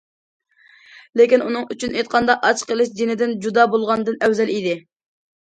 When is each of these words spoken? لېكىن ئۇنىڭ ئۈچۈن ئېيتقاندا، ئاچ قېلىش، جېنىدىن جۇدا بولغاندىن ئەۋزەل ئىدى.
لېكىن 1.21 1.43
ئۇنىڭ 1.47 1.67
ئۈچۈن 1.75 1.93
ئېيتقاندا، 1.97 2.37
ئاچ 2.49 2.65
قېلىش، 2.71 2.91
جېنىدىن 3.01 3.37
جۇدا 3.45 3.69
بولغاندىن 3.77 4.19
ئەۋزەل 4.27 4.53
ئىدى. 4.57 4.75